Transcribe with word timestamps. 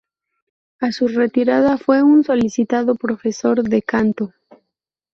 A 0.79 0.91
su 0.91 1.09
retirada 1.09 1.77
fue 1.77 2.01
un 2.01 2.23
solicitado 2.23 2.95
profesor 2.95 3.61
de 3.61 3.83
canto. 3.83 4.33